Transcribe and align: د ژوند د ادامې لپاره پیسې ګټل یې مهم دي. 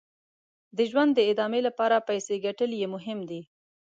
د 0.77 0.79
ژوند 0.89 1.11
د 1.15 1.19
ادامې 1.31 1.59
لپاره 1.67 2.05
پیسې 2.09 2.35
ګټل 2.45 2.71
یې 2.81 2.87
مهم 2.95 3.19
دي. 3.29 3.41